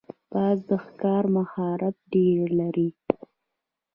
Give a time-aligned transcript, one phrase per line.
[0.31, 2.89] باز د ښکار مهارت ډېر لري